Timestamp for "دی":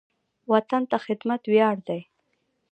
1.87-2.01